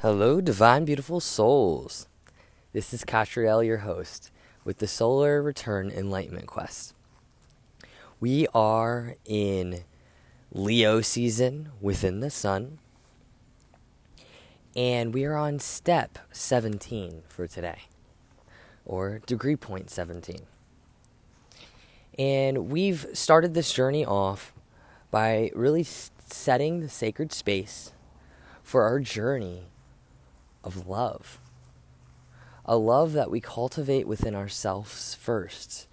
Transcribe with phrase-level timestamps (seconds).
[0.00, 2.06] Hello, divine, beautiful souls.
[2.74, 4.30] This is Catriel, your host,
[4.62, 6.92] with the Solar Return Enlightenment Quest.
[8.20, 9.84] We are in
[10.52, 12.78] Leo season within the sun,
[14.76, 17.84] and we are on step 17 for today,
[18.84, 20.40] or degree point 17.
[22.18, 24.52] And we've started this journey off
[25.10, 27.92] by really setting the sacred space
[28.62, 29.68] for our journey
[30.66, 31.38] of love.
[32.64, 35.86] A love that we cultivate within ourselves first,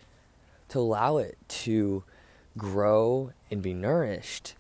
[0.70, 2.04] to allow it to
[2.58, 4.56] grow and be nourished,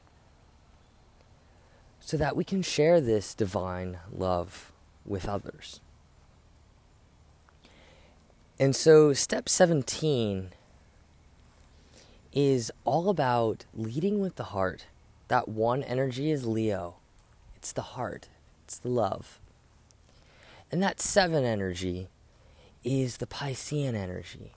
[2.00, 4.72] so that we can share this divine love
[5.06, 5.82] with others.
[8.60, 10.52] And so, step 17
[12.32, 14.86] is all about leading with the heart.
[15.30, 16.98] That one energy is Leo,
[17.56, 18.30] it's the heart,
[18.66, 19.40] it's the love.
[20.74, 22.08] And that seven energy
[22.84, 24.54] is the Piscean energy.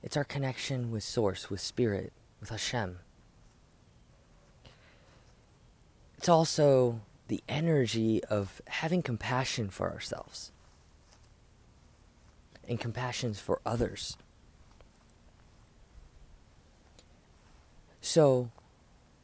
[0.00, 3.00] It's our connection with Source, with Spirit, with Hashem.
[6.16, 10.52] It's also the energy of having compassion for ourselves
[12.68, 14.16] and compassion for others.
[18.00, 18.52] So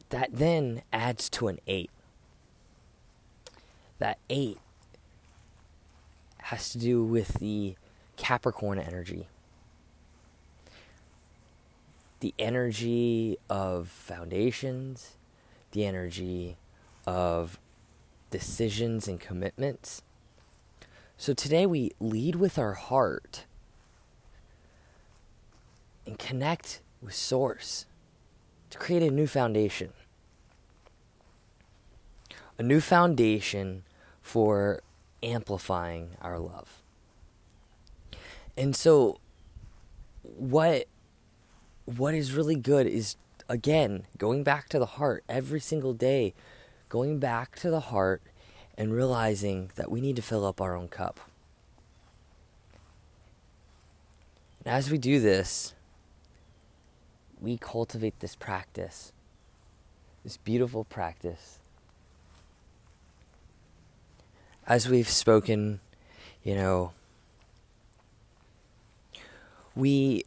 [0.09, 1.89] that then adds to an eight.
[3.99, 4.57] That eight
[6.51, 7.75] has to do with the
[8.17, 9.29] Capricorn energy.
[12.19, 15.15] The energy of foundations,
[15.71, 16.57] the energy
[17.07, 17.57] of
[18.31, 20.01] decisions and commitments.
[21.15, 23.45] So today we lead with our heart
[26.05, 27.85] and connect with Source
[28.71, 29.93] to create a new foundation.
[32.59, 33.83] A new foundation
[34.21, 34.81] for
[35.23, 36.81] amplifying our love.
[38.57, 39.19] And so
[40.23, 40.87] what
[41.85, 43.15] what is really good is
[43.49, 46.33] again going back to the heart every single day,
[46.89, 48.21] going back to the heart
[48.77, 51.19] and realizing that we need to fill up our own cup.
[54.63, 55.73] And as we do this,
[57.39, 59.11] we cultivate this practice,
[60.23, 61.60] this beautiful practice
[64.67, 65.79] as we've spoken,
[66.43, 66.91] you know,
[69.75, 70.23] we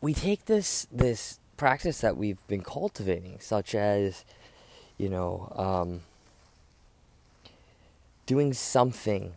[0.00, 4.24] we take this this practice that we've been cultivating, such as,
[4.98, 6.02] you know, um,
[8.26, 9.32] doing something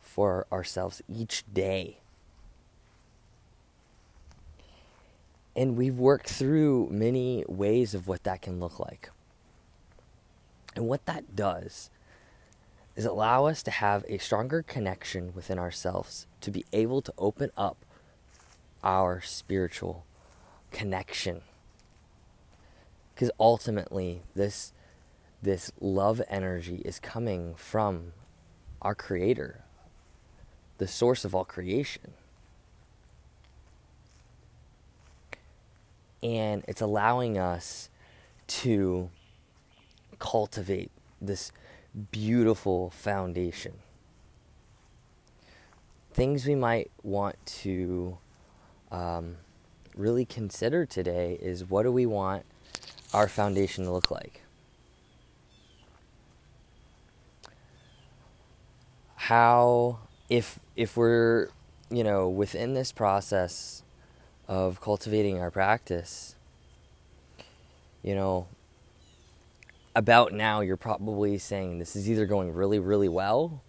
[0.00, 1.98] for ourselves each day.
[5.54, 9.10] And we've worked through many ways of what that can look like.
[10.74, 11.90] And what that does
[12.94, 17.50] is allow us to have a stronger connection within ourselves to be able to open
[17.56, 17.78] up
[18.84, 20.04] our spiritual
[20.70, 21.42] connection.
[23.14, 24.72] Because ultimately this
[25.42, 28.12] this love energy is coming from
[28.80, 29.64] our creator
[30.78, 32.12] the source of all creation.
[36.22, 37.88] And it's allowing us
[38.48, 39.10] to
[40.18, 41.52] cultivate this
[42.10, 43.74] beautiful foundation.
[46.12, 48.18] Things we might want to
[48.90, 49.36] um,
[49.96, 52.44] really consider today is what do we want
[53.12, 54.42] our foundation to look like?
[59.16, 59.98] How,
[60.28, 61.48] if if we're
[61.90, 63.82] you know within this process
[64.48, 66.34] of cultivating our practice,
[68.02, 68.48] you know,
[69.94, 73.62] about now, you're probably saying this is either going really, really well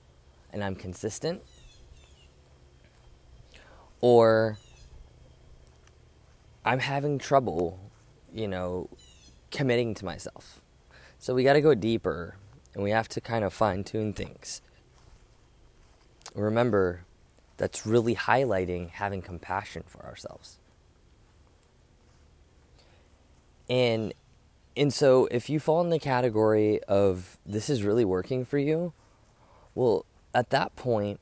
[0.51, 1.41] and I'm consistent,
[4.01, 4.57] or
[6.63, 7.79] I'm having trouble,
[8.31, 8.89] you know,
[9.51, 10.61] committing to myself.
[11.19, 12.35] So we got to go deeper
[12.73, 14.61] and we have to kind of fine tune things.
[16.35, 17.05] Remember,
[17.58, 20.58] that's really highlighting having compassion for ourselves.
[23.69, 24.14] And
[24.75, 28.93] and so if you fall in the category of this is really working for you,
[29.75, 31.20] well, at that point,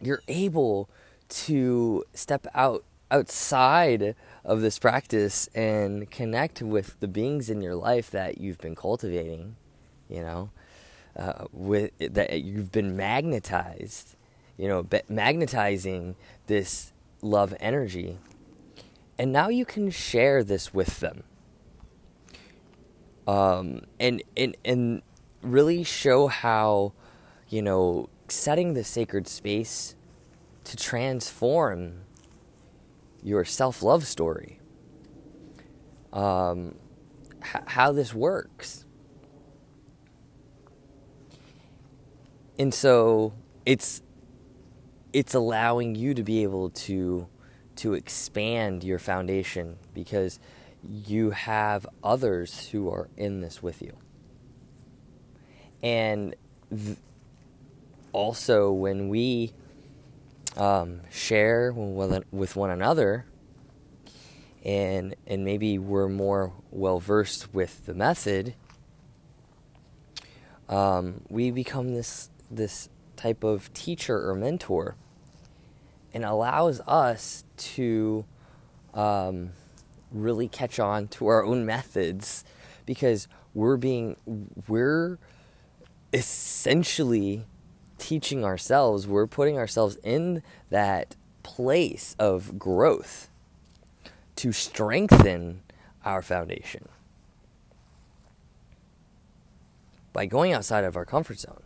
[0.00, 0.88] you're able
[1.28, 4.14] to step out outside
[4.44, 9.56] of this practice and connect with the beings in your life that you've been cultivating,
[10.08, 10.50] you know,
[11.16, 14.14] uh, with that you've been magnetized,
[14.56, 16.16] you know, magnetizing
[16.46, 18.18] this love energy.
[19.18, 21.24] And now you can share this with them
[23.28, 25.02] um, and and and
[25.42, 26.94] really show how
[27.48, 29.94] you know, setting the sacred space
[30.64, 32.02] to transform
[33.22, 34.60] your self love story.
[36.12, 36.74] Um,
[37.42, 38.84] h- how this works.
[42.58, 43.34] And so
[43.64, 44.02] it's
[45.12, 47.28] it's allowing you to be able to
[47.76, 50.40] to expand your foundation because
[50.86, 53.92] you have others who are in this with you.
[55.82, 56.34] And
[56.70, 56.98] th-
[58.12, 59.52] also, when we
[60.56, 63.26] um, share with one another,
[64.64, 68.54] and and maybe we're more well versed with the method,
[70.68, 74.96] um, we become this this type of teacher or mentor,
[76.12, 78.24] and allows us to
[78.94, 79.50] um,
[80.10, 82.44] really catch on to our own methods
[82.86, 84.16] because we're being
[84.66, 85.18] we're
[86.12, 87.44] essentially
[87.98, 93.28] teaching ourselves, we're putting ourselves in that place of growth
[94.36, 95.62] to strengthen
[96.04, 96.88] our foundation
[100.12, 101.62] by going outside of our comfort zone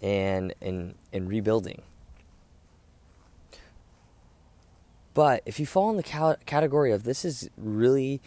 [0.00, 1.82] and and and rebuilding.
[5.16, 8.20] But if you fall in the category of this has really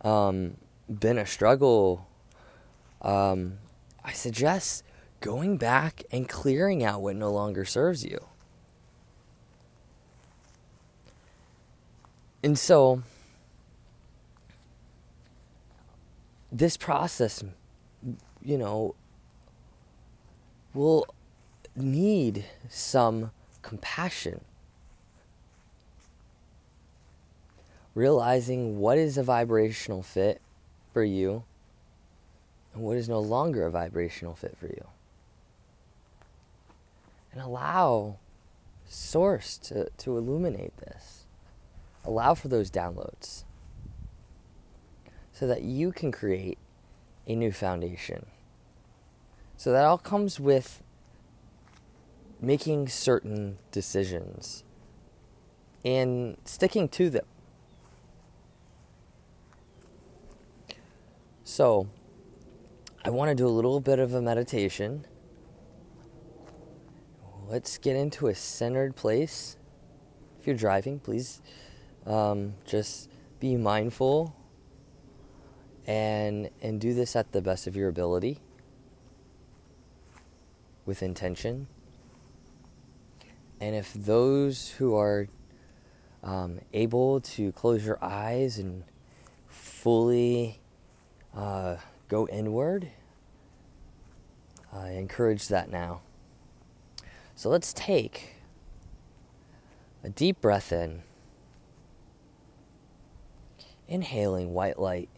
[0.00, 0.56] um,
[0.90, 2.08] been a struggle,
[3.00, 3.58] um,
[4.04, 4.82] I suggest
[5.20, 8.24] going back and clearing out what no longer serves you.
[12.42, 13.04] And so,
[16.50, 17.44] this process,
[18.42, 18.96] you know,
[20.74, 21.06] will
[21.76, 23.30] need some
[23.62, 24.40] compassion.
[27.94, 30.40] Realizing what is a vibrational fit
[30.92, 31.44] for you
[32.72, 34.86] and what is no longer a vibrational fit for you.
[37.32, 38.16] And allow
[38.88, 41.24] source to, to illuminate this.
[42.04, 43.44] Allow for those downloads
[45.32, 46.58] so that you can create
[47.26, 48.26] a new foundation.
[49.56, 50.82] So that all comes with
[52.40, 54.64] making certain decisions
[55.84, 57.24] and sticking to them
[61.52, 61.88] so
[63.04, 65.04] i want to do a little bit of a meditation
[67.52, 69.58] let's get into a centered place.
[70.40, 71.42] If you're driving, please
[72.06, 73.10] um, just
[73.40, 74.34] be mindful
[75.86, 78.38] and and do this at the best of your ability
[80.86, 81.66] with intention.
[83.60, 85.28] And if those who are
[86.22, 88.84] um, able to close your eyes and
[89.46, 90.61] fully
[91.36, 91.76] uh,
[92.08, 92.88] go inward,
[94.72, 96.00] I encourage that now.
[97.34, 98.34] So let's take
[100.04, 101.02] a deep breath in,
[103.88, 105.08] inhaling white light.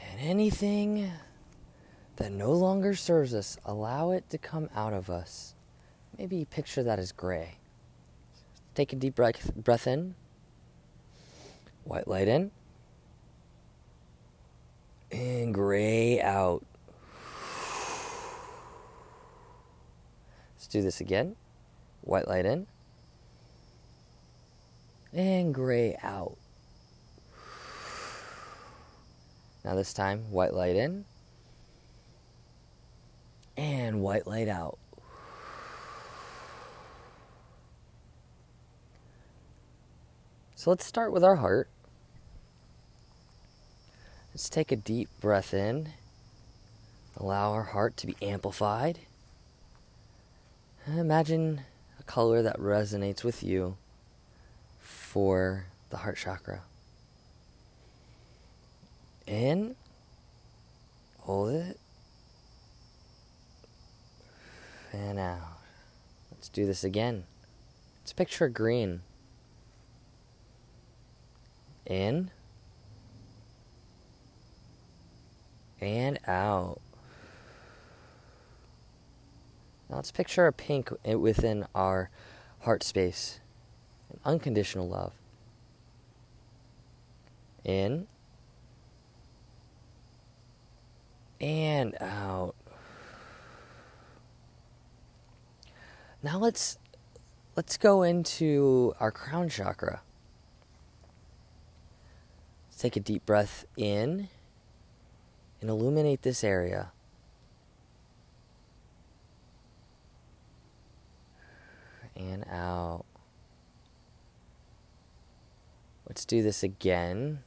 [0.00, 1.10] And anything
[2.16, 5.54] that no longer serves us, allow it to come out of us.
[6.16, 7.56] Maybe picture that as gray.
[8.74, 10.14] Take a deep breath, breath in,
[11.84, 12.50] white light in,
[15.14, 16.64] and gray out.
[20.54, 21.36] Let's do this again.
[22.00, 22.66] White light in.
[25.12, 26.36] And gray out.
[29.64, 31.04] Now, this time, white light in.
[33.56, 34.78] And white light out.
[40.56, 41.68] So let's start with our heart.
[44.34, 45.90] Let's take a deep breath in.
[47.16, 48.98] Allow our heart to be amplified.
[50.88, 51.60] Imagine
[52.00, 53.76] a color that resonates with you
[54.80, 56.62] for the heart chakra.
[59.28, 59.76] In,
[61.20, 61.78] hold it,
[64.92, 65.60] and out.
[66.32, 67.22] Let's do this again.
[68.02, 69.02] Let's picture green.
[71.86, 72.30] In
[75.84, 76.80] and out.
[79.88, 82.10] Now let's picture a pink within our
[82.60, 83.40] heart space.
[84.10, 85.12] An unconditional love.
[87.64, 88.06] In.
[91.40, 92.54] And out.
[96.22, 96.78] Now let's
[97.54, 100.00] let's go into our crown chakra.
[102.68, 104.28] Let's take a deep breath in
[105.64, 106.92] and illuminate this area.
[112.14, 113.06] And out.
[116.06, 117.38] Let's do this again.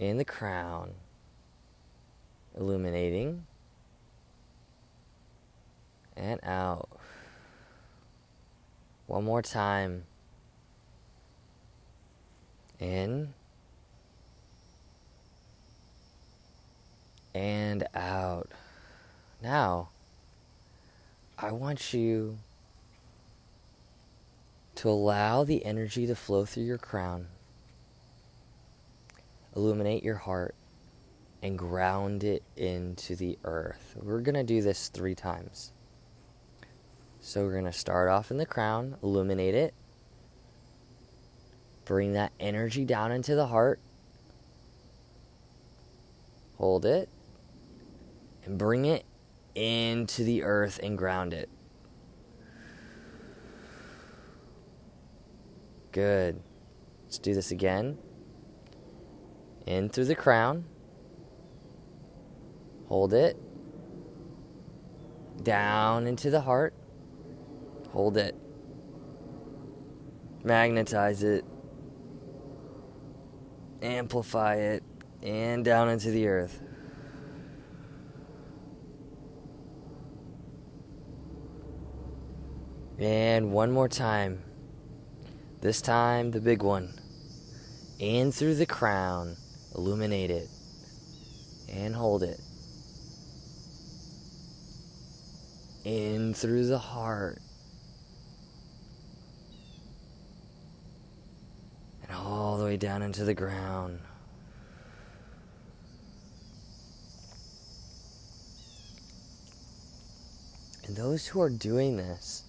[0.00, 0.94] In the crown,
[2.56, 3.46] illuminating.
[6.16, 6.88] And out.
[9.06, 10.06] One more time.
[12.80, 13.32] In.
[17.36, 18.48] And out.
[19.42, 19.90] Now,
[21.38, 22.38] I want you
[24.76, 27.26] to allow the energy to flow through your crown,
[29.54, 30.54] illuminate your heart,
[31.42, 33.94] and ground it into the earth.
[34.00, 35.72] We're going to do this three times.
[37.20, 39.74] So we're going to start off in the crown, illuminate it,
[41.84, 43.78] bring that energy down into the heart,
[46.56, 47.10] hold it,
[48.46, 49.04] and bring it
[49.54, 51.48] into the earth and ground it.
[55.92, 56.40] Good.
[57.04, 57.98] Let's do this again.
[59.66, 60.64] In through the crown.
[62.88, 63.36] Hold it.
[65.42, 66.74] Down into the heart.
[67.90, 68.36] Hold it.
[70.44, 71.44] Magnetize it.
[73.82, 74.82] Amplify it.
[75.22, 76.62] And down into the earth.
[82.98, 84.42] And one more time.
[85.60, 86.94] This time, the big one.
[87.98, 89.36] In through the crown,
[89.74, 90.48] illuminate it,
[91.70, 92.40] and hold it.
[95.84, 97.38] In through the heart,
[102.02, 104.00] and all the way down into the ground.
[110.86, 112.42] And those who are doing this,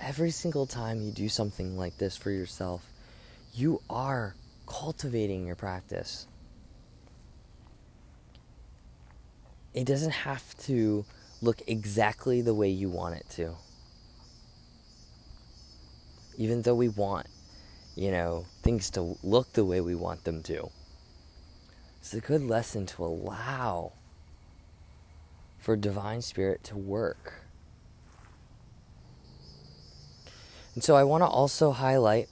[0.00, 2.90] every single time you do something like this for yourself,
[3.54, 4.34] you are
[4.66, 6.26] cultivating your practice.
[9.74, 11.04] It doesn't have to
[11.42, 13.54] look exactly the way you want it to.
[16.38, 17.26] Even though we want,
[17.94, 20.70] you know, things to look the way we want them to.
[22.00, 23.92] It's a good lesson to allow
[25.58, 27.45] for divine spirit to work
[30.76, 32.28] And so I want to also highlight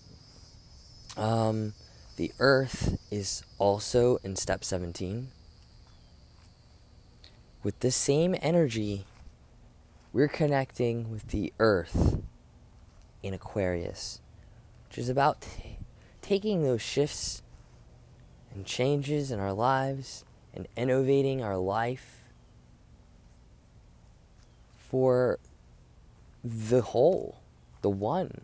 [1.16, 1.72] um,
[2.16, 5.28] the earth is also in step 17.
[7.62, 9.06] With the same energy,
[10.12, 12.20] we're connecting with the earth
[13.22, 14.20] in Aquarius,
[14.90, 15.78] which is about t-
[16.20, 17.42] taking those shifts
[18.54, 22.28] and changes in our lives and innovating our life
[24.90, 25.38] for
[26.44, 27.38] the whole
[27.84, 28.40] the one.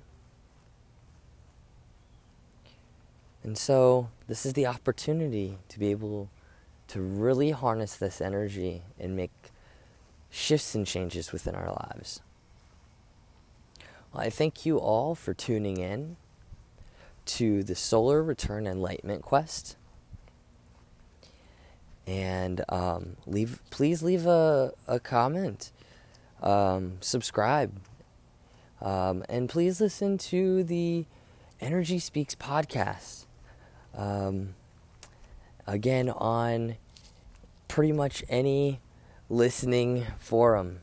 [3.42, 6.28] And so, this is the opportunity to be able
[6.88, 9.30] to really harness this energy and make
[10.28, 12.20] shifts and changes within our lives.
[14.12, 16.16] Well, I thank you all for tuning in
[17.24, 19.78] to the Solar Return Enlightenment Quest.
[22.06, 25.72] And um, leave, please leave a, a comment,
[26.42, 27.72] um, subscribe,
[28.80, 31.06] um, and please listen to the
[31.60, 33.26] Energy Speaks podcast.
[33.94, 34.54] Um,
[35.66, 36.76] again, on
[37.68, 38.80] pretty much any
[39.28, 40.80] listening forum.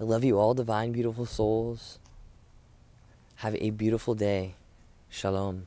[0.00, 1.98] I love you all, divine, beautiful souls.
[3.36, 4.54] Have a beautiful day.
[5.08, 5.66] Shalom.